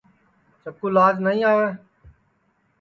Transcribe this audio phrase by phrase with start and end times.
[0.61, 1.69] چکُو لاج نائی آوے